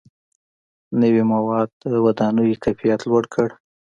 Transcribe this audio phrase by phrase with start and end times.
[1.01, 3.47] •نوي موادو د ودانیو کیفیت لوړ کړ.